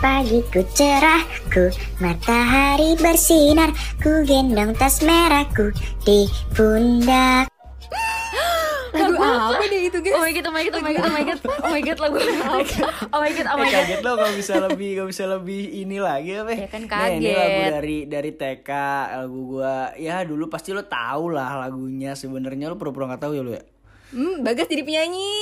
[0.00, 1.68] Pagiku cerahku,
[2.00, 3.68] matahari bersinar
[4.00, 7.52] Ku gendong tas merahku di pundak
[8.90, 10.16] Lagu apa deh itu guys?
[10.16, 11.98] Oh my god, oh my god, oh my god, oh my god, oh my god,
[12.02, 12.58] lagu apa?
[13.12, 13.74] Oh my god, oh Eh my god.
[13.76, 16.50] kaget lo kalau bisa lebih kalau bisa lebih ini lagi apa?
[16.50, 17.36] Ya kan Nah, ini kaget.
[17.36, 18.70] lagu dari dari TK
[19.16, 23.42] lagu gua ya dulu pasti lo tau lah lagunya sebenarnya lo pura-pura nggak tahu ya
[23.42, 23.62] lo ya.
[24.10, 25.32] Hmm, Bagas jadi penyanyi.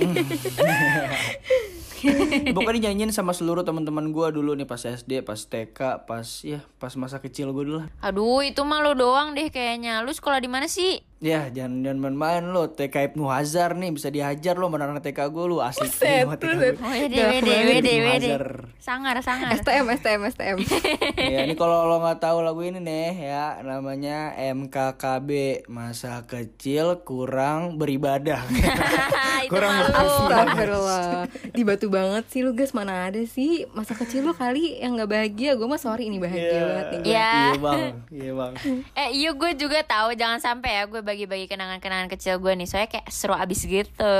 [2.56, 6.92] Pokoknya dinyanyiin sama seluruh teman-teman gua dulu nih pas SD, pas TK, pas ya pas
[6.98, 7.88] masa kecil gua dulu lah.
[8.04, 10.04] Aduh, itu mah lo doang deh kayaknya.
[10.04, 11.00] Lu sekolah di mana sih?
[11.22, 15.44] Ya jangan jangan main-main lo TK Ibnu Hazar nih bisa dihajar lo anak TK gue
[15.46, 16.76] lo asik Buset, buset.
[16.78, 18.28] Oh, wede, wede, wede, wede.
[18.76, 19.56] Sangar, sangar.
[19.56, 20.56] STM, STM, STM.
[21.32, 25.28] ya ini kalau lo nggak tahu lagu ini nih ya namanya MKKB
[25.66, 28.44] masa kecil kurang beribadah
[29.52, 29.72] kurang.
[29.86, 31.30] Astagfirullah.
[31.52, 35.08] Di batu banget sih lu guys, mana ada sih masa kecil lu kali yang nggak
[35.08, 35.54] bahagia.
[35.54, 36.60] Gue mah sorry ini bahagia Iya.
[36.60, 37.00] banget nih.
[37.04, 37.30] Iya.
[37.30, 38.52] iya bang iya bang
[38.92, 42.88] Eh iya gue juga tahu jangan sampai ya gue bagi-bagi kenangan-kenangan kecil gue nih soalnya
[42.88, 44.16] kayak seru abis gitu.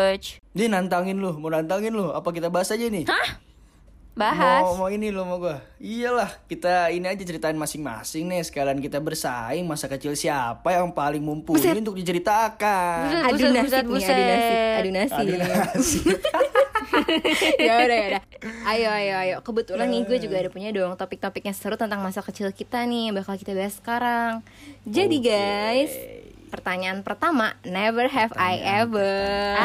[0.54, 3.08] Dia nantangin lu mau nantangin lu apa kita bahas aja nih
[4.14, 4.62] Bahas.
[4.62, 9.02] mau mau ini lo mau gua iyalah kita ini aja ceritain masing-masing nih sekalian kita
[9.02, 14.22] bersaing masa kecil siapa yang paling mumpuni untuk diceritakan Adu Buset, nasib buset, nih, adu
[14.30, 14.78] nasib, buset.
[14.78, 15.18] adu nasib.
[15.18, 16.06] Adu nasib.
[17.66, 18.22] ya udah ya udah.
[18.70, 19.36] Ayo ayo ayo.
[19.42, 23.18] Kebetulan nih gue juga ada punya dong topik-topiknya seru tentang masa kecil kita nih yang
[23.18, 24.46] bakal kita bahas sekarang.
[24.86, 25.90] Jadi guys,
[26.54, 29.10] pertanyaan pertama, never have I ever.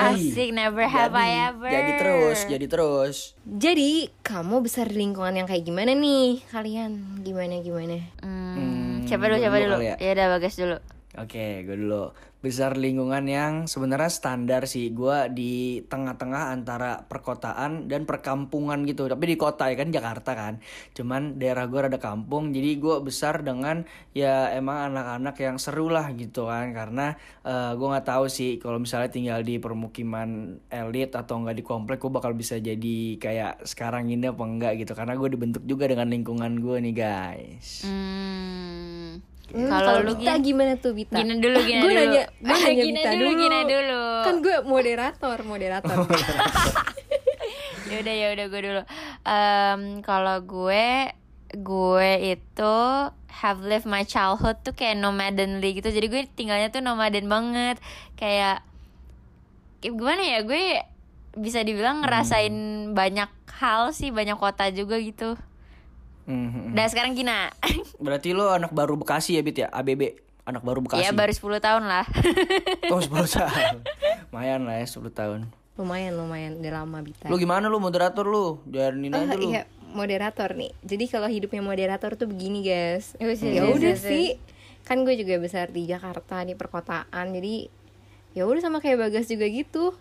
[0.09, 1.69] Asik never have Jadi- I ever.
[1.69, 7.21] jadi terus jadi terus Jadi kamu besar di lingkungan yang kayak gimana nih kalian?
[7.21, 8.01] Gimana gimana?
[8.25, 9.85] Hmm, siapa dulu siapa dulu dulu?
[9.85, 9.95] ya.
[10.01, 10.77] Ya udah bagas dulu.
[11.19, 14.95] Oke, gue dulu besar lingkungan yang sebenarnya standar sih.
[14.95, 19.11] Gue di tengah-tengah antara perkotaan dan perkampungan gitu.
[19.11, 20.63] Tapi di kota ya kan Jakarta kan.
[20.95, 23.83] Cuman daerah gue ada kampung, jadi gue besar dengan
[24.15, 26.71] ya emang anak-anak yang seru lah gitu kan.
[26.71, 31.63] Karena eh, gue nggak tahu sih kalau misalnya tinggal di permukiman elit atau enggak di
[31.67, 34.95] komplek, gue bakal bisa jadi kayak sekarang ini apa enggak gitu.
[34.95, 37.83] Karena gue dibentuk juga dengan lingkungan gue nih guys.
[37.83, 38.78] Hmm.
[39.49, 41.15] Hmm, Kalau lu Bita Gin, gimana tuh Bita?
[41.15, 41.99] Gina dulu, Gina Gue dulu.
[41.99, 43.39] nanya, gue nanya Gina Bita dulu, dulu.
[43.39, 44.03] Gina dulu.
[44.21, 45.97] Kan gue moderator, moderator.
[47.89, 48.81] ya udah ya udah gue dulu.
[49.23, 50.85] Em, kalau gue
[51.49, 52.75] gue itu
[53.31, 55.89] have lived my childhood tuh kayak nomadenly gitu.
[55.89, 57.81] Jadi gue tinggalnya tuh nomaden banget.
[58.13, 58.61] Kayak
[59.79, 60.39] kayak gimana ya?
[60.43, 60.85] Gue
[61.33, 62.53] bisa dibilang ngerasain
[62.91, 65.33] banyak hal sih, banyak kota juga gitu.
[66.29, 66.71] Mhm.
[66.71, 67.49] Dan sekarang Gina.
[67.97, 69.67] Berarti lo anak baru Bekasi ya, Bit ya?
[69.69, 70.13] ABB.
[70.45, 71.01] Anak baru Bekasi.
[71.01, 72.05] ya baru 10 tahun lah.
[72.93, 73.81] Oh, 10 tahun.
[74.27, 75.41] Lumayan lah ya 10 tahun.
[75.73, 76.51] lumayan, lumayan.
[76.55, 77.25] Udah lama Bita.
[77.25, 78.59] Lu gimana lu moderator lu?
[78.65, 79.47] Jalanin Oh, aja lu.
[79.47, 80.75] iya, moderator nih.
[80.81, 83.15] Jadi kalau hidupnya moderator tuh begini, guys.
[83.15, 84.35] Ya wis, Ya wis, udah wis, sih.
[84.83, 87.31] Kan gue juga besar di Jakarta di perkotaan.
[87.31, 87.71] Jadi
[88.31, 89.95] ya udah sama kayak Bagas juga gitu.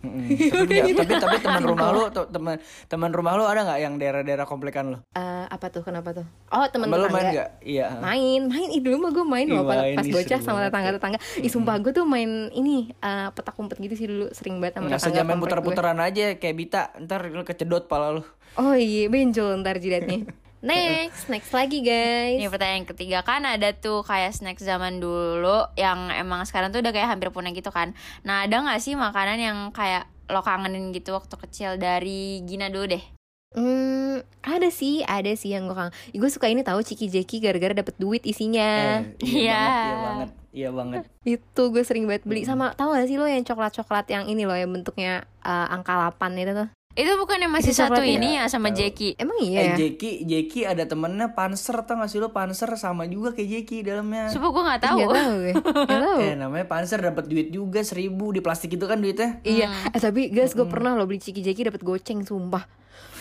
[0.00, 0.32] Mm-mm.
[0.64, 2.56] tapi, ya, tapi tapi teman rumah lu te- teman
[2.88, 4.98] teman rumah lu ada nggak yang daerah-daerah komplekan lu?
[5.12, 5.84] Eh, apa tuh?
[5.84, 6.24] Kenapa tuh?
[6.48, 7.32] Oh, teman lu main tetangga.
[7.36, 7.50] nggak?
[7.60, 7.86] Iya.
[8.00, 8.68] Main, main.
[8.72, 11.18] Ih dulu mah gue main loh pas, bocah sama banget tetangga-tetangga.
[11.44, 14.88] Ih sumpah gue tuh main ini eh, petak umpet gitu sih dulu sering banget sama
[14.88, 18.22] Nggak tetangga main putar-putaran aja kayak Bita, ntar lu kecedot pala lu.
[18.56, 20.24] Oh iya, benjol ntar jidatnya.
[20.60, 22.36] Next, next lagi guys.
[22.36, 26.92] Ini pertanyaan ketiga kan ada tuh kayak snack zaman dulu yang emang sekarang tuh udah
[26.92, 27.96] kayak hampir punah gitu kan.
[28.28, 32.92] Nah ada nggak sih makanan yang kayak lo kangenin gitu waktu kecil dari Gina dulu
[32.92, 33.04] deh?
[33.50, 35.90] Hmm, ada sih, ada sih yang gue kangen.
[36.14, 39.00] Gue suka ini tahu Ciki Jeki gara-gara dapet duit isinya.
[39.00, 39.64] Eh, iya Iya.
[39.64, 40.28] banget, iya banget.
[40.50, 41.02] Iya banget.
[41.24, 44.54] Itu gue sering banget beli sama tahu gak sih lo yang coklat-coklat yang ini loh
[44.54, 46.68] yang bentuknya eh, angka 8 itu tuh.
[46.90, 48.18] Itu bukan yang masih Itu satu coklat ya?
[48.18, 48.74] ini ya sama.
[48.74, 49.14] Jackie.
[49.14, 49.74] Emang Eh iya ya?
[49.78, 54.26] Jeki, Jeki ada temennya Panser tau gak sih lu Panser sama juga kayak Jeki dalamnya.
[54.26, 54.98] Sumpah gue nggak tahu.
[54.98, 55.52] Gak tahu gue.
[55.86, 56.18] Gak tahu.
[56.18, 59.38] Eh namanya Panser dapat duit juga seribu di plastik itu kan duitnya.
[59.40, 62.66] Iya, eh, tapi guys gue pernah lo beli Ciki Jeki dapet goceng sumpah.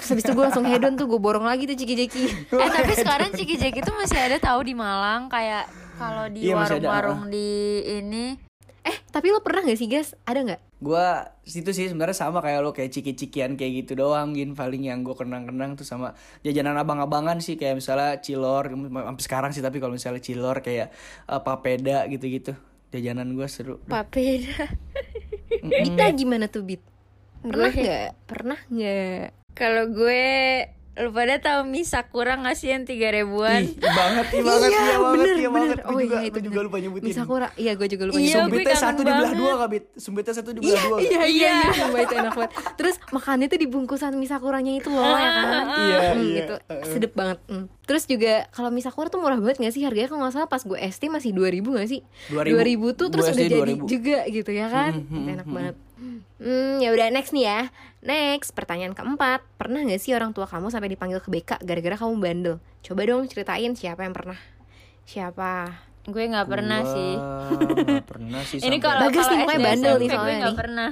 [0.02, 2.26] Terus habis itu gue langsung hedon tuh gue borong lagi tuh Ciki Jeki.
[2.66, 6.58] eh tapi sekarang Ciki Jackie tuh masih ada tahu di Malang kayak kalau di Iya,
[6.58, 7.48] warung-warung di
[7.86, 8.49] ini.
[8.90, 10.18] Eh tapi lo pernah gak sih guys?
[10.26, 10.62] Ada gak?
[10.82, 15.06] Gua situ sih sebenarnya sama kayak lo kayak ciki-cikian kayak gitu doang gin paling yang
[15.06, 19.94] gue kenang-kenang tuh sama jajanan abang-abangan sih kayak misalnya cilor sampai sekarang sih tapi kalau
[19.94, 20.90] misalnya cilor kayak
[21.30, 22.58] eh, papeda gitu-gitu
[22.90, 24.66] jajanan gue seru Papeda.
[25.86, 26.82] Bita gimana tuh Bit?
[27.46, 28.10] Pernah gak?
[28.26, 29.28] Pernah gak?
[29.54, 30.24] Kalau gue
[31.00, 33.64] Lu pada tahu mie sakura nggak sih yang tiga ribuan?
[33.64, 35.78] Ih, banget, ih banget, iya banget, bener, iya banget.
[35.82, 37.06] Oh juga, iya itu gue juga lupa nyebutin.
[37.06, 39.40] Mie Sakura, iya gue juga lupa Iya, Sumbitnya satu dibelah banget.
[39.40, 39.84] dua kak, Bit?
[39.96, 40.98] Sumbitnya satu dibelah dua.
[41.00, 41.30] Iya, Kak?
[41.32, 42.52] iya, iya, sumpah itu enak banget.
[42.76, 45.48] Terus makannya tuh di bungkusan mie sakuranya itu loh, ya kan?
[45.48, 46.36] Iya, Hmm, iya.
[46.36, 46.56] gitu.
[46.86, 47.38] Sedep banget.
[47.48, 47.66] Hmm.
[47.82, 49.82] Terus juga kalau mie sakura tuh murah banget gak sih?
[49.82, 52.02] Harganya kalau nggak salah pas gue SD masih 2000 gak sih?
[52.28, 52.60] 2000.
[52.84, 53.88] 2000 tuh terus udah jadi 2000.
[53.88, 54.92] juga gitu ya kan?
[55.10, 55.76] enak banget.
[56.40, 57.62] Hmm, ya udah next nih ya.
[58.00, 59.44] Next, pertanyaan keempat.
[59.60, 62.56] Pernah gak sih orang tua kamu sampai dipanggil ke BK gara-gara kamu bandel?
[62.80, 64.40] Coba dong ceritain siapa yang pernah.
[65.04, 65.68] Siapa?
[66.08, 67.12] Gue nggak pernah Gua sih.
[67.84, 68.58] nggak pernah sih.
[68.66, 70.60] Ini kalau Bagus kalau nih, pokoknya SD, bandel nih SMP soalnya gue nggak nih.
[70.64, 70.92] pernah.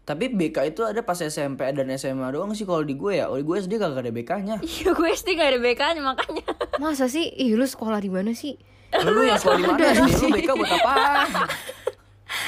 [0.00, 3.30] Tapi BK itu ada pas SMP dan SMA doang sih kalau di gue ya.
[3.30, 4.56] Kalau di gue SD gak ada BK-nya.
[4.66, 6.44] Iya gue SD gak ada BK-nya makanya.
[6.82, 7.30] Masa sih?
[7.30, 8.58] Ih, lu sekolah di mana sih?
[8.90, 9.86] Lu yang sekolah di mana?
[10.02, 10.94] Lu BK buat apa?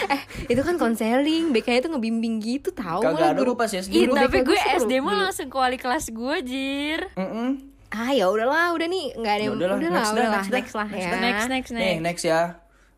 [0.04, 4.04] Eh, itu kan konseling, BK itu ngebimbing gitu tahu Kagak ada gue pas SD Ih,
[4.06, 4.16] dulu.
[4.16, 7.00] tapi BK gue seru SD mah langsung ke wali kelas gue, Jir.
[7.14, 7.50] Mm-mm.
[7.88, 10.50] Ah, ya udahlah, udah nih, nggak ada Ya yang udahlah, udahlah, next dah, udahlah, next
[10.50, 11.10] next lah next ya.
[11.10, 11.20] dah.
[11.20, 12.00] Next, next, Nih next.
[12.00, 12.40] next ya.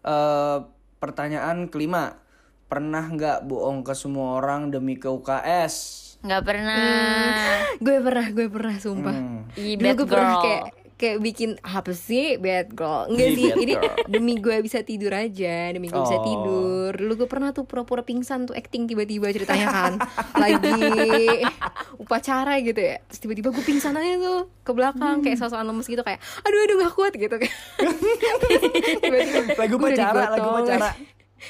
[0.00, 0.56] Eh
[0.96, 2.22] pertanyaan kelima.
[2.64, 5.74] Pernah nggak bohong ke semua orang demi ke UKS?
[6.22, 7.28] Nggak pernah.
[7.84, 9.12] Gue pernah, gue pernah, sumpah.
[9.12, 9.44] Hmm.
[9.54, 10.62] Ih, Dulu bad gue pernah kayak
[11.04, 13.04] kayak bikin apa sih bad girl?
[13.06, 13.94] Enggak Ih, sih bad ini girl.
[14.06, 16.24] demi gue bisa tidur aja demi gue bisa Oh.
[16.24, 16.90] tidur.
[16.94, 19.92] Dulu gue pernah tuh pura-pura pingsan tuh acting tiba-tiba ceritanya kan.
[20.34, 20.72] Lagi
[21.96, 23.04] upacara gitu ya.
[23.04, 26.76] Terus tiba-tiba gue pingsan aja tuh ke belakang kayak sosokan lemes gitu kayak aduh aduh
[26.80, 27.54] gak kuat gitu kayak
[29.54, 30.90] Lagu upacara, lagu upacara.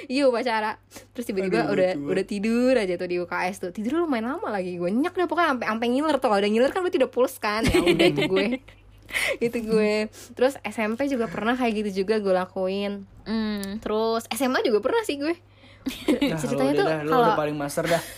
[0.04, 0.74] Iya upacara.
[1.14, 2.10] Terus tiba-tiba Aduh, udah lucu.
[2.10, 3.70] udah tidur aja tuh di UKS tuh.
[3.70, 6.70] Tidur lumayan lama lagi Gue nyak dah pokoknya sampai sampai ngiler tuh Kalau udah ngiler
[6.70, 7.62] kan berarti udah pules kan?
[7.64, 8.46] Ya udah itu gue
[9.44, 10.08] Itu gue.
[10.34, 13.04] Terus SMP juga pernah kayak gitu juga gue lakuin.
[13.24, 13.80] Hmm.
[13.80, 15.53] Terus SMA juga pernah sih gue
[16.24, 18.02] Nah, Ceritanya lu tuh dah, lu kalau udah paling master dah.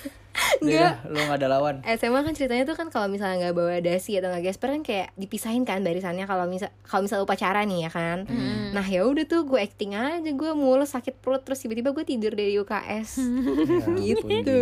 [0.57, 1.01] Enggak.
[1.09, 1.77] lu gak ada lawan.
[1.97, 5.09] SMA kan ceritanya tuh kan kalau misalnya nggak bawa dasi atau nggak gesper kan kayak
[5.17, 8.29] dipisahin kan barisannya kalau misal kalau misal upacara nih ya kan
[8.69, 12.37] nah ya udah tuh gue acting aja gue mules sakit perut terus tiba-tiba gue tidur
[12.37, 13.17] dari UKS
[13.97, 14.61] Ya gitu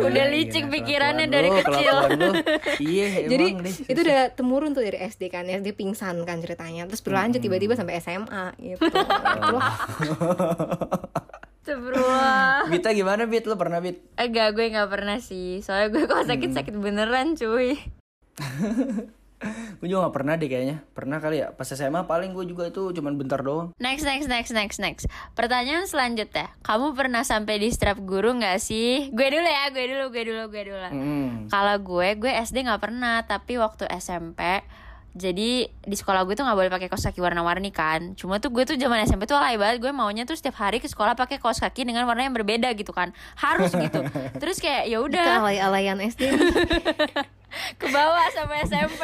[0.00, 0.32] Udah Gina.
[0.32, 1.96] licik Gina, pikirannya dari lu, kecil.
[2.80, 3.74] Iya, Jadi deh.
[3.92, 8.00] itu udah temurun tuh dari SD kan SD pingsan kan ceritanya terus berlanjut tiba-tiba sampai
[8.00, 8.88] SMA gitu.
[11.60, 12.66] Astagfirullah.
[12.72, 13.44] Bita gimana Bit?
[13.44, 14.00] Lu pernah Bit?
[14.16, 15.60] Enggak, gue nggak pernah sih.
[15.60, 17.76] Soalnya gue kalau sakit sakit beneran, cuy.
[19.80, 22.92] Gue juga gak pernah deh kayaknya Pernah kali ya Pas SMA paling gue juga itu
[22.92, 25.04] cuman bentar doang Next, next, next, next, next.
[25.32, 29.08] Pertanyaan selanjutnya, kamu pernah sampai di strap guru nggak sih?
[29.08, 30.88] Gue dulu ya, gue dulu, gue dulu, gue dulu.
[30.92, 31.48] Hmm.
[31.48, 34.60] Kalau gue, gue SD nggak pernah, tapi waktu SMP
[35.10, 38.14] jadi di sekolah gue tuh nggak boleh pakai kaos kaki warna-warni kan.
[38.14, 39.82] Cuma tuh gue tuh zaman SMP tuh alay banget.
[39.82, 42.94] Gue maunya tuh setiap hari ke sekolah pakai kaos kaki dengan warna yang berbeda gitu
[42.94, 43.10] kan.
[43.34, 44.06] Harus gitu.
[44.42, 46.30] Terus kayak ya udah alay-alayan SD
[47.80, 49.02] ke bawah sampai SMP.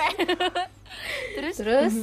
[1.36, 1.94] Terus terus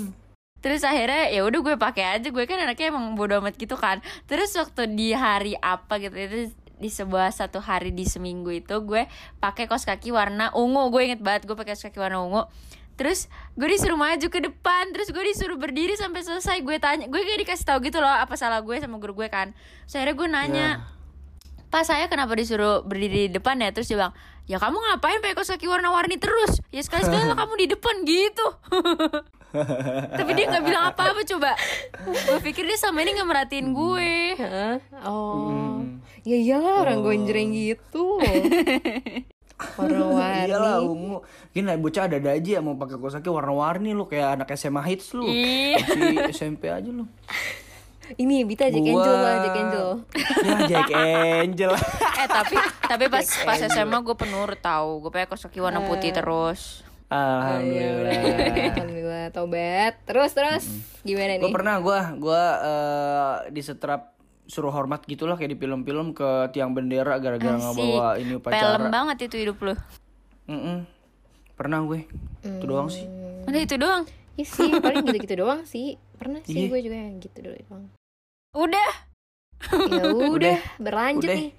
[0.63, 4.03] Terus akhirnya ya udah gue pakai aja gue kan anaknya emang bodo amat gitu kan.
[4.27, 9.07] Terus waktu di hari apa gitu itu di sebuah satu hari di seminggu itu gue
[9.39, 10.91] pakai kaos kaki warna ungu.
[10.91, 12.43] Gue inget banget gue pakai kaos kaki warna ungu.
[12.93, 16.61] Terus gue disuruh maju ke depan Terus gue disuruh berdiri sampai selesai.
[16.61, 19.51] Gue tanya Gue kayak dikasih tahu gitu loh Apa salah gue sama guru gue kan.
[19.85, 20.67] Terus akhirnya gue nanya
[21.73, 23.73] Pak saya kenapa disuruh berdiri di depan ya?
[23.73, 24.13] Terus dia bilang
[24.43, 26.59] Ya kamu ngapain pakai kaos kaki warna-warni terus?
[26.69, 28.47] Ya sekali-sekali lah kamu di depan gitu.
[30.19, 31.55] Tapi dia nggak bilang apa-apa coba.
[32.03, 34.11] Gue pikir dia sama ini nggak merhatiin gue.
[34.35, 34.77] Hah?
[35.07, 35.73] oh.
[36.23, 38.15] Ya iyalah orang gonjreng gitu
[39.73, 40.47] warna-warni.
[40.47, 41.17] Iyalah ungu.
[41.49, 45.11] Gini bocah ada aja ya mau pakai kaos kaki warna-warni lu Kayak anak SMA hits
[45.11, 45.23] lu.
[45.23, 45.75] Ih.
[45.75, 47.05] Masih SMP aja lu.
[48.13, 49.87] Ini Bita Jack Gua- Angel lah Jack Angel.
[50.43, 51.73] Ya Jack Angel.
[52.13, 55.01] Eh tapi tapi pas pas SMA gue penurut tahu.
[55.01, 56.83] Gue pakai kaos kaki warna putih terus.
[57.09, 58.13] Alhamdulillah.
[58.69, 59.25] Alhamdulillah.
[59.29, 60.65] Tobat terus terus.
[61.01, 61.53] Gimana Gue nih?
[61.53, 64.12] pernah gue Gue eh, disetrap
[64.45, 67.63] suruh hormat gitu lah kayak di film-film ke tiang bendera gara-gara Asik.
[67.73, 68.87] ngebawa ini Pelem upacara.
[68.87, 69.73] banget itu hidup lu
[70.45, 70.83] Mm-mm.
[71.53, 72.03] Pernah gue.
[72.41, 73.07] Itu doang sih.
[73.43, 76.67] Udah itu doang ya sih paling gitu-gitu doang sih pernah sih Iya.
[76.67, 77.85] gue juga yang gitu doang
[78.51, 78.89] Udah
[79.61, 80.57] ya udah Udah.
[80.75, 81.37] berlanjut Udah.
[81.37, 81.49] nih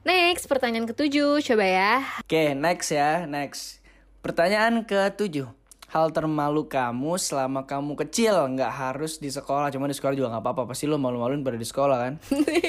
[0.00, 3.82] next pertanyaan ketujuh coba ya Oke, next ya, next.
[4.20, 5.50] Pertanyaan ketujuh.
[5.90, 10.42] Hal termalu kamu selama kamu kecil nggak harus di sekolah, cuma di sekolah juga nggak
[10.42, 10.62] apa-apa.
[10.70, 12.14] Pasti lo malu-maluin pada di sekolah kan?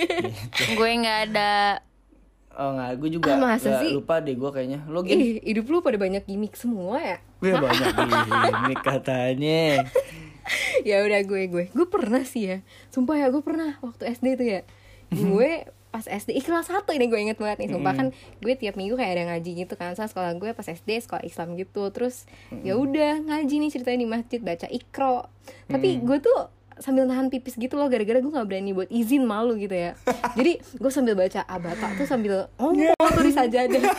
[0.78, 1.82] Gue nggak ada
[2.52, 3.92] Oh nggak, gue juga Ah, masa nggak sih?
[3.96, 4.84] lupa deh gue kayaknya.
[4.86, 9.88] Lo gini, Ih, hidup lu pada banyak gimmick semua ya gue banyak gini katanya.
[10.90, 12.58] ya udah gue gue gue pernah sih ya
[12.90, 14.62] sumpah ya gue pernah waktu SD tuh ya
[15.08, 15.52] gue
[15.92, 17.94] pas SD ih, kelas 1 ini gue inget banget nih sumpah.
[17.94, 18.08] Kan
[18.40, 19.94] gue tiap minggu kayak ada ngaji gitu kan.
[19.94, 21.92] Soalnya sekolah gue pas SD sekolah Islam gitu.
[21.92, 22.26] Terus
[22.64, 25.28] ya udah ngaji nih ceritanya di masjid baca ikro
[25.68, 26.40] tapi gue tuh
[26.82, 29.94] sambil nahan pipis gitu loh gara-gara gue nggak berani buat izin malu gitu ya.
[30.40, 33.82] Jadi gue sambil baca abata tuh sambil ngomong tuh di sajadah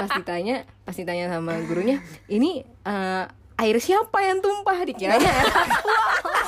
[0.00, 3.24] pas ditanya pas ditanya sama gurunya ini eh,
[3.60, 4.80] air siapa yang tumpah?
[4.88, 5.28] Dikiranya.
[5.36, 6.39] Aqua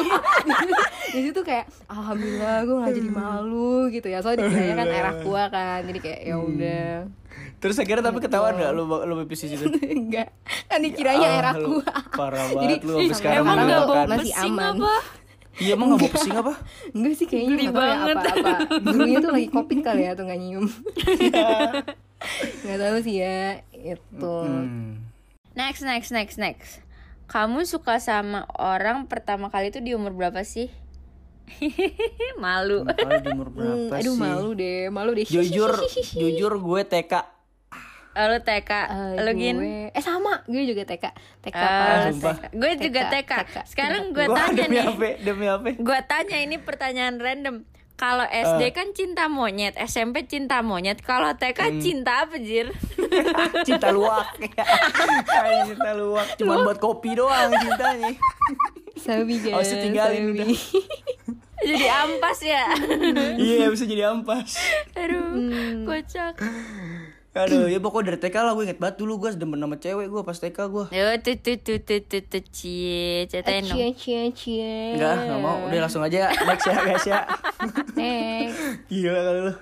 [1.12, 5.44] di situ kayak alhamdulillah gue nggak jadi malu gitu ya soalnya dikiranya kan air aqua
[5.48, 6.88] kan jadi kayak ya udah
[7.56, 9.68] Terus akhirnya tapi ketahuan gak lu lu pipis di situ?
[9.84, 10.32] enggak
[10.70, 13.60] kan dikiranya air Ah, lu aqua Parah Jadi, banget lu sampai ih, sekarang Emang gak
[13.60, 13.86] mendoakan.
[13.86, 14.72] bau masih aman.
[14.74, 14.94] apa?
[15.52, 16.52] Iya emang gak bau pesing apa?
[16.90, 18.16] enggak sih kayaknya Geli nggak ya banget.
[18.16, 18.52] apa-apa
[18.82, 20.66] gurunya tuh lagi covid kali ya tuh nggak nyium
[22.62, 23.40] nggak tahu sih ya
[23.74, 25.04] itu Hmm.
[25.52, 26.70] Next, next, next, next.
[27.30, 30.66] Kamu suka sama orang pertama kali itu di umur berapa sih?
[32.36, 32.82] Malu.
[32.84, 34.20] Kalau di umur Hmm, berapa aduh sih?
[34.20, 35.70] malu deh malu deh Jujur,
[36.20, 37.14] jujur gue TK.
[38.12, 39.56] Lu TK, Eh, lu gin?
[39.56, 41.04] gue eh sama gue juga TK
[41.40, 42.34] TK Ah, pas sumpah.
[42.36, 42.44] TK.
[42.52, 43.32] Gue juga TK.
[43.64, 44.84] Sekarang gue tanya demi nih.
[44.84, 45.06] apa?
[45.20, 45.66] Demi apa?
[45.72, 47.56] Gue tanya ini pertanyaan random.
[48.00, 48.40] Kalau Eh.
[48.40, 50.98] SD kan cinta monyet, SMP cinta monyet.
[50.98, 51.76] Kalau TK Hmm.
[51.78, 52.72] cinta apa, Jir?
[53.68, 54.40] Cinta luwak.
[55.36, 56.24] Ay, cinta luwak.
[56.34, 58.16] Cuman buat kopi doang cintanya.
[58.96, 60.32] Sabi Harus ditinggalin Sabi.
[60.32, 60.48] udah.
[61.68, 62.72] Jadi ampas ya.
[63.36, 64.56] Iya bisa jadi ampas.
[64.96, 65.84] Aduh, Hmm.
[65.84, 66.40] kocak.
[67.30, 70.22] Aduh, ya pokoknya dari TK lah gue inget banget dulu gue demen sama cewek gue
[70.26, 70.84] pas TK gue.
[70.90, 73.78] Yo, tuh tuh tuh tuh tuh tuh cie, ceritain dong.
[73.78, 75.62] Cie cie cie Enggak, enggak mau.
[75.70, 77.20] Udah langsung aja next ya guys ya.
[77.98, 78.58] Next
[78.90, 79.52] Gila kali lu.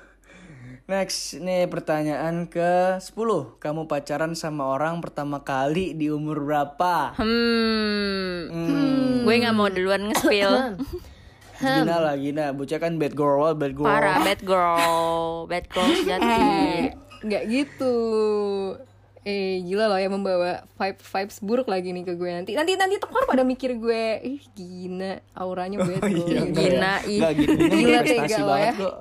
[0.89, 3.13] Next, nih pertanyaan ke 10
[3.61, 7.13] Kamu pacaran sama orang pertama kali di umur berapa?
[7.21, 8.49] Hmm.
[8.49, 9.29] Hmm.
[9.29, 10.81] Gue nggak mau duluan nge-spill.
[11.61, 16.97] Gina lah, Gina Bocah kan bad girl, bad girl Parah, bad girl, bad girl sejati.
[17.25, 17.95] Nggak gitu.
[19.27, 22.53] Eh gila loh ya membawa vibe vibes buruk lagi nih ke gue nanti.
[22.55, 26.57] Nanti nanti tekor pada mikir gue ih gina auranya bad Oh, girl iya, gitu.
[26.57, 27.19] Gina, ih.
[27.21, 28.93] Enggak gitu, Gina Gila, tega lo banget ya.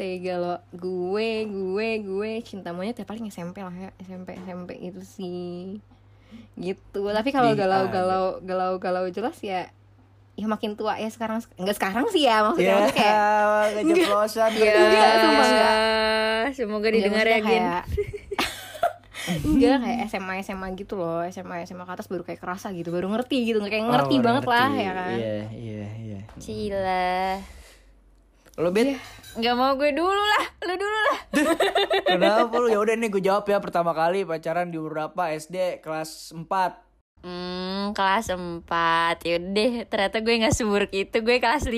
[0.00, 3.90] tega lo gue gue gue cinta monyet ya paling SMP lah ya.
[4.00, 5.78] SMP SMP itu sih.
[6.56, 7.00] Gitu.
[7.04, 9.68] Tapi kalau galau galau galau galau jelas ya
[10.40, 13.20] ya makin tua ya sekarang enggak sekarang sih ya maksudnya Ya, maksudnya kayak
[13.84, 15.18] keceplosan Iya, ternyata.
[15.20, 15.74] sumpah enggak.
[16.56, 17.46] Semoga didengar ya, Gin.
[17.46, 17.86] kayak-
[19.46, 23.06] enggak kayak SMA SMA gitu loh SMA SMA ke atas baru kayak kerasa gitu baru
[23.10, 24.80] ngerti gitu kayak ngerti Oh, banget lah ngerti.
[24.80, 27.36] ya kan Iya, iya, iya Cila.
[28.56, 28.96] Lo bet,
[29.32, 31.18] Gak mau gue dulu lah, lu dulu lah.
[32.04, 32.66] kenapa lu?
[32.66, 35.30] Ya udah nih gue jawab ya pertama kali pacaran di umur berapa?
[35.30, 36.48] SD kelas 4
[37.20, 38.64] Hmm, kelas 4
[39.28, 41.76] Yaudah, ternyata gue gak seburuk itu Gue kelas 5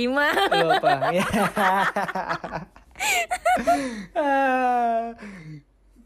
[0.54, 0.90] Lu apa?
[1.18, 1.26] Ya.
[4.14, 5.10] Ah.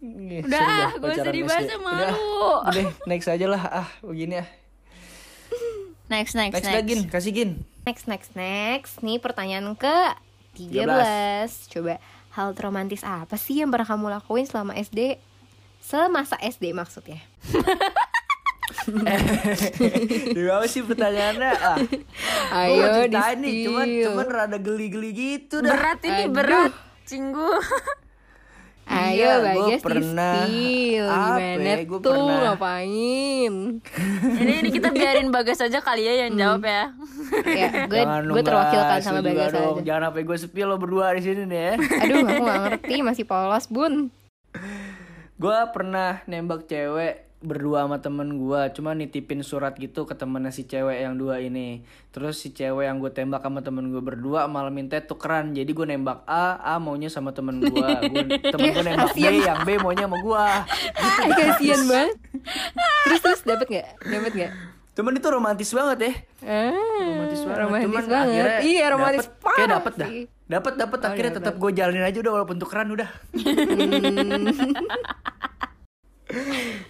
[0.00, 1.72] Udah, seru dah ah, gak usah pacaran dibahas SD.
[1.72, 2.48] sama Udah, lu.
[2.64, 3.62] Udah, next aja lah.
[3.68, 4.48] Ah, begini ah.
[6.06, 7.50] Next, next, Next, next, lagi, kasih gin.
[7.82, 9.96] next next next nih pertanyaan ke
[10.54, 10.86] 13
[11.70, 11.98] coba
[12.32, 15.18] hal romantis apa sih yang pernah kamu lakuin selama SD
[15.78, 17.22] semasa SD maksudnya
[20.36, 21.52] Gimana sih pertanyaannya?
[21.54, 21.78] Ah,
[22.56, 25.70] Ayo, ceritain nih, cuman cuman rada geli-geli gitu dah.
[25.70, 26.32] Berat ini, Aduh.
[26.32, 26.72] berat
[27.04, 27.50] Cinggu.
[28.86, 32.12] Ayo Iya, Bagas pernah- apa Gimana ya, gua tuh?
[32.14, 33.54] pernah- ngapain?
[34.38, 36.94] Ini, ini kita biarin Bagas aja kali ya yang jawab ya.
[37.44, 39.74] Ya gue Jangan gue terwakilkan sama Bagas dong.
[39.76, 39.82] aja.
[39.84, 41.72] Jangan sampai gue sepi lo berdua di sini nih ya.
[41.74, 44.14] Aduh aku gak ngerti masih polos bun.
[45.36, 50.66] Gue pernah nembak cewek berdua sama temen gue cuma nitipin surat gitu ke temennya si
[50.66, 51.86] cewek yang dua ini.
[52.10, 55.54] Terus si cewek yang gue tembak sama temen gue berdua malah minta tukeran.
[55.54, 57.70] Jadi gue nembak A A maunya sama temen gue
[58.52, 60.44] temen gue nembak B yang B maunya sama gue
[61.38, 62.14] Kasian banget.
[63.06, 63.86] Terus terus dapet gak?
[64.02, 64.52] Dapet gak?
[64.96, 66.12] cuman itu romantis banget ya.
[66.40, 67.60] Ah, romantis banget.
[67.60, 68.24] romantis Cuman banget.
[68.32, 70.08] akhirnya Iya, romantis dapet, kayak dapet dah.
[70.46, 73.08] dapat dapat akhirnya tetap gue jalanin aja udah walaupun tukeran udah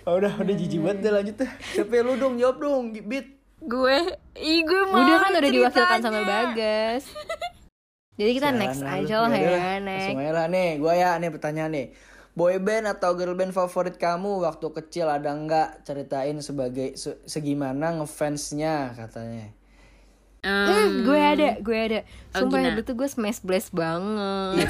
[0.04, 1.50] Oh, udah udah jijik banget deh lanjut deh.
[1.72, 2.40] Siapa lu dong?
[2.40, 3.36] Jawab dong bit.
[3.56, 3.96] Gue,
[4.36, 7.04] ih gue mau Udah kan udah diwakilkan sama Bagas.
[8.16, 10.00] Jadi kita next Jangan aja lah ya Next.
[10.12, 10.46] Langsung aja lah.
[10.48, 11.86] Nih, gue ya nih pertanyaan nih.
[12.36, 14.44] Boy band atau girl band favorit kamu?
[14.44, 15.88] Waktu kecil ada nggak?
[15.88, 19.55] Ceritain sebagai se- segimana ngefansnya katanya.
[20.44, 22.00] Hmm, gue ada, gue ada.
[22.36, 22.68] Oh, Sumpah Gina.
[22.74, 24.68] dulu tuh gue smash blast banget.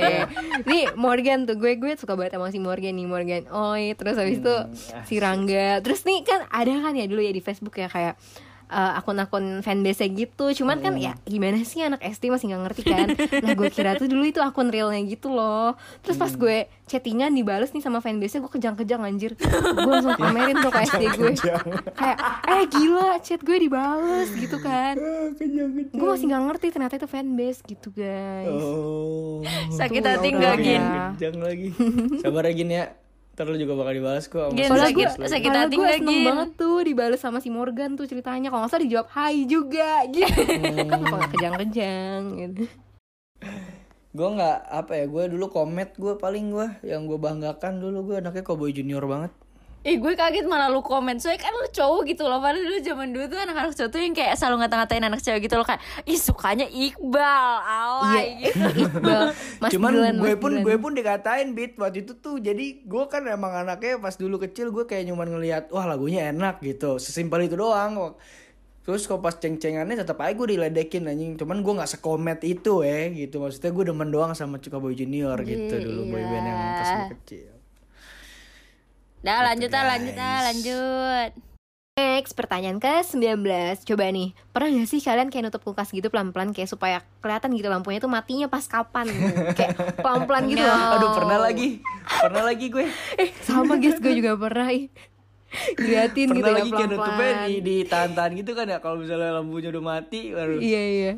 [0.68, 3.42] Nih Morgan tuh gue gue suka banget sama si Morgan nih Morgan.
[3.50, 4.54] Oi, terus habis itu
[5.08, 5.82] si Rangga.
[5.82, 8.14] Terus nih kan ada kan ya dulu ya di Facebook ya kayak
[8.68, 10.52] eh, akun-akun fanbase gitu.
[10.52, 13.08] Cuman kan ya gimana sih anak SD masih nggak ngerti kan?
[13.42, 15.74] Nah gue kira tuh dulu itu akun realnya gitu loh.
[16.04, 19.32] Terus pas gue chattingan dibales nih sama fanbase gue kejang-kejang anjir.
[19.40, 21.32] Gue langsung pamerin tuh ke SD gue.
[21.96, 24.96] Kayak eh gila chat gue dibales gitu kan.
[25.98, 28.62] Gue masih nggak ngerti ternyata itu fanbase gitu guys.
[28.62, 29.42] Oh.
[29.72, 30.82] Sakit hati ya nggak gin?
[31.16, 31.68] Kejang lagi.
[32.22, 32.84] Sabar ya Gin ya.
[33.38, 34.50] Ntar lu juga bakal dibalas kok.
[34.50, 36.26] sama Soalnya sakit- gue sakit soalnya hati gue seneng Gin?
[36.26, 40.42] banget tuh dibales sama si Morgan tuh ceritanya Kalau nggak salah dijawab hai juga gitu
[40.74, 42.64] Kenapa nggak kejang-kejang gitu
[44.10, 48.16] Gue nggak apa ya, gue dulu komet gue paling gue yang gue banggakan dulu gue
[48.18, 49.30] anaknya cowboy junior banget.
[49.86, 51.22] Ih gue kaget malah lu komen.
[51.22, 52.42] Soalnya kan lu cowok gitu loh.
[52.42, 55.54] Padahal dulu zaman dulu tuh anak-anak cowok tuh yang kayak selalu ngata-ngatain anak cewek gitu
[55.54, 57.48] loh Kayak ih sukanya Iqbal.
[57.62, 58.66] Alay gitu.
[58.90, 59.22] Iqbal.
[59.62, 63.22] Mas Cuman Dilan, gue pun gue pun dikatain beat waktu itu tuh jadi gue kan
[63.30, 66.98] emang anaknya pas dulu kecil gue kayak cuman ngelihat wah lagunya enak gitu.
[66.98, 68.18] Sesimpel itu doang.
[68.82, 71.38] Terus kok pas ceng-cengannya tetap aja gue diledekin anjing.
[71.38, 73.38] Cuman gue nggak sekomet itu eh gitu.
[73.38, 77.57] Maksudnya gue demen doang sama Cowboy Junior gitu dulu boyband yang pas gue kecil
[79.18, 81.30] Dah lanjut ah lanjut ah lanjut.
[81.98, 83.42] Next, pertanyaan ke-19.
[83.82, 87.66] Coba nih, pernah gak sih kalian kayak nutup kulkas gitu pelan-pelan Kayak supaya kelihatan gitu
[87.66, 89.34] lampunya tuh matinya pas kapan gitu.
[89.58, 90.78] Kayak pelan-pelan gitu loh.
[90.94, 91.82] Aduh pernah lagi.
[92.06, 92.86] Pernah lagi gue.
[93.18, 94.86] Eh, sama guys, gue juga pernah ih.
[95.74, 97.66] Diliatin gitu pernah ya lagi kayak nutupnya di pelan-pelan.
[97.66, 98.78] di tahan-tahan gitu kan ya?
[98.78, 101.12] Kalau misalnya lampunya udah mati baru Iya, iya.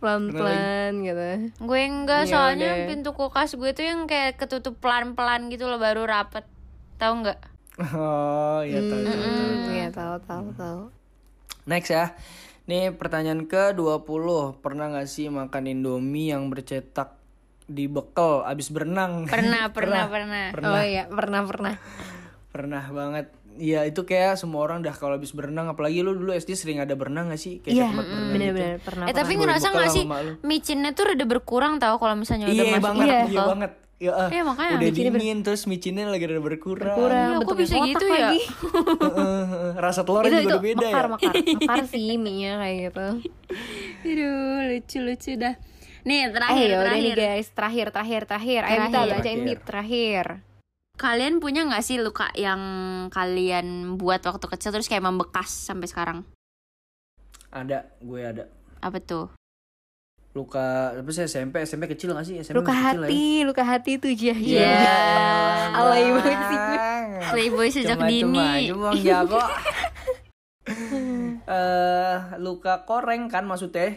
[0.00, 1.24] Pelan-pelan gitu.
[1.60, 2.86] Gue enggak Ya soalnya udah.
[2.88, 6.48] pintu kulkas gue tuh yang kayak ketutup pelan-pelan gitu loh baru rapet
[6.96, 7.38] Tahu nggak?
[7.76, 9.20] oh iya tahu tahu, tahu.
[9.20, 10.80] Hmm, Iya, tahu tahu tahu
[11.66, 12.16] Next ya.
[12.64, 14.26] Nih pertanyaan ke-20.
[14.58, 17.14] Pernah gak sih makan Indomie yang bercetak
[17.62, 19.26] di bekel abis berenang?
[19.28, 21.74] Pernah pernah pernah Oh iya, pernah pernah
[22.48, 23.26] Pernah banget.
[23.56, 26.92] Iya itu kayak semua orang dah kalau abis berenang apalagi lu dulu SD sering ada
[26.92, 27.58] berenang gak sih?
[27.58, 28.32] Kayak Iya, tempat berenang gitu.
[28.32, 30.04] bener-bener pernah Eh tapi Gue ngerasa sama sih
[30.42, 33.46] micinnya tuh rada berkurang tau kalau misalnya udah Iya masuk banget, ke iya bekal.
[33.50, 33.72] banget.
[33.96, 36.92] Ya, ah, Iya, makanya udah micinnya ber- dingin terus micinnya lagi rada berkurang.
[36.92, 38.12] Kurang, Iya, kok bentuknya bisa kotak gitu ya?
[38.12, 38.40] lagi.
[39.78, 41.08] Rasa telurnya itu juga itu udah beda mekar, ya.
[41.08, 43.06] mekar, mekar sih mie-nya kayak gitu.
[44.04, 44.36] Aduh
[44.66, 45.54] lucu lucu dah.
[46.04, 47.16] Nih Eh, terakhir ya udah nih terakhir.
[47.18, 48.60] guys, terakhir, terakhir, terakhir.
[48.62, 49.10] Ayo kita Terakhir.
[49.10, 49.46] bacain Terakhir.
[49.48, 50.26] bit terakhir.
[50.96, 52.60] Kalian punya nggak sih luka yang
[53.10, 56.18] kalian buat waktu kecil terus kayak membekas sampai sekarang?
[57.48, 58.44] Ada, gue ada.
[58.78, 59.32] Apa tuh?
[60.36, 62.36] Luka apa sih SMP, SMP kecil gak sih?
[62.36, 63.08] SMP Luka kecil lah ya.
[63.08, 64.60] hati, luka hati tuh jah Iya.
[64.60, 65.80] jah.
[65.80, 66.58] Alay banget sih.
[67.26, 68.68] Playboy sejak Cuma- dini.
[68.68, 69.40] Cuma, cuma jago.
[71.46, 73.96] Eh, luka koreng kan maksudnya?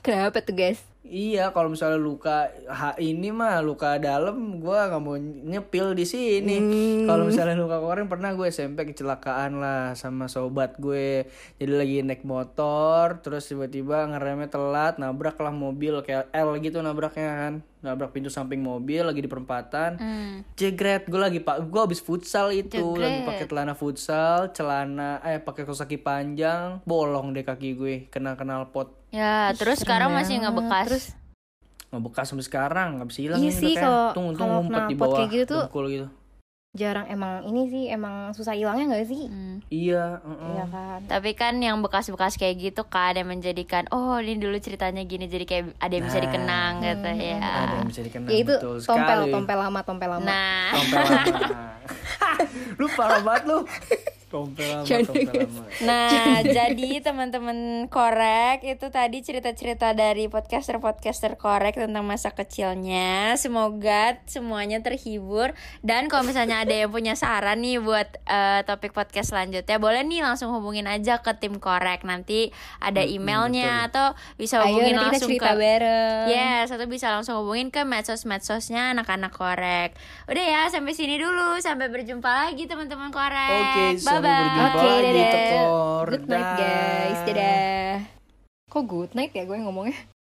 [0.00, 0.82] Kenapa tuh guys?
[1.02, 6.56] Iya, kalau misalnya luka ha, ini mah luka dalam, gua nggak mau nyepil di sini.
[6.62, 7.10] Hmm.
[7.10, 11.26] Kalau misalnya luka koreng pernah gue SMP kecelakaan lah sama sobat gue.
[11.58, 17.34] Jadi lagi naik motor, terus tiba-tiba ngeremnya telat, nabrak lah mobil kayak L gitu nabraknya
[17.34, 17.54] kan.
[17.82, 19.98] Nabrak pintu samping mobil lagi di perempatan.
[19.98, 20.46] Hmm.
[20.54, 23.26] Jegret, gue lagi pak, gue habis futsal itu, lagi Jegret.
[23.26, 28.70] pakai celana futsal, celana, eh pakai kaos kaki panjang, bolong deh kaki gue, kena kenal
[28.70, 30.86] pot, Ya terus sekarang masih nggak bekas.
[30.88, 31.06] Terus
[31.88, 34.82] ngebekas sampai sekarang, nggak bisa hilang Iya ini sih, udah kayak kalau- untung kalau ngumpet
[34.82, 36.08] di bawah kayak gitu tuh- dengkul gitu.
[36.72, 39.28] jarang emang ini sih emang susah hilangnya gak sih?
[39.28, 39.60] Hmm.
[39.68, 40.50] Iya, heeh.
[40.50, 40.98] Iya kan.
[41.04, 45.44] Tapi kan yang bekas-bekas kayak gitu kan yang menjadikan oh ini dulu ceritanya gini jadi
[45.44, 46.24] kayak ada yang bisa Nah.
[46.24, 47.36] dikenang gitu ya.
[47.44, 49.30] Ada yang bisa dikenang Ya itu betul tompel, sekali.
[49.30, 50.24] tompel lama, tompel lama.
[50.24, 51.60] Nah, Tompel lama.
[52.80, 53.58] lu parah banget lu.
[55.88, 63.36] Nah, jadi teman-teman korek itu tadi cerita-cerita dari podcaster-podcaster korek tentang masa kecilnya.
[63.36, 65.52] Semoga semuanya terhibur
[65.84, 70.22] dan kalau misalnya ada yang punya saran nih buat eh, topik podcast selanjutnya, boleh nih
[70.24, 72.06] langsung hubungin aja ke tim korek.
[72.06, 76.24] Nanti ada emailnya atau bisa Ayo hubungin kita langsung cerita ke bareng.
[76.30, 79.90] Yes, atau bisa langsung hubungin ke medsos-medsosnya anak-anak korek.
[80.30, 81.58] Udah ya, sampai sini dulu.
[81.58, 83.50] Sampai berjumpa lagi teman-teman korek.
[83.52, 83.84] Oke,
[84.22, 85.32] sampai berjumpa lagi dadah.
[85.34, 86.06] tekor.
[86.06, 87.20] Good night guys.
[87.26, 87.94] Dadah.
[88.70, 89.98] Kok good night ya gue ngomongnya?